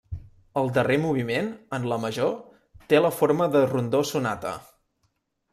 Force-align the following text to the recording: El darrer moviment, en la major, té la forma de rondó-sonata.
El 0.61 0.71
darrer 0.77 0.95
moviment, 1.03 1.51
en 1.79 1.85
la 1.93 1.99
major, 2.07 2.33
té 2.95 3.05
la 3.05 3.15
forma 3.21 3.49
de 3.57 3.63
rondó-sonata. 3.75 4.59